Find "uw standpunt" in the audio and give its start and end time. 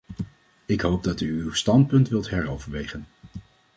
1.41-2.09